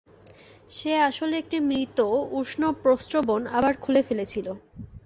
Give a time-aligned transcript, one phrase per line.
[0.69, 1.97] সে আসলে একটি মৃত
[2.39, 4.47] উষ্ণপ্রস্রবণ আবার খুলে ফেলেছিল।